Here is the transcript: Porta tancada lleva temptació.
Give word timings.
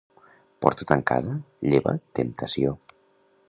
Porta 0.65 0.87
tancada 0.91 1.35
lleva 1.73 1.95
temptació. 2.21 2.77